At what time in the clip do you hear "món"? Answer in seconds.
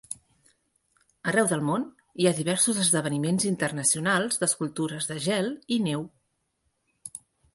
1.65-1.83